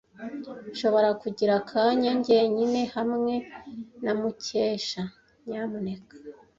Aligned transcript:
Nshobora 0.71 1.09
kugira 1.21 1.51
akanya 1.61 2.11
njyenyine 2.17 2.81
hamwe 2.95 3.33
na 4.03 4.13
Mukesha, 4.19 5.01
nyamuneka? 5.47 6.13